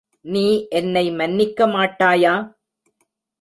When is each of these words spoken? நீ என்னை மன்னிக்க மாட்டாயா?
நீ 0.25 0.45
என்னை 0.69 1.03
மன்னிக்க 1.11 1.67
மாட்டாயா? 1.67 2.33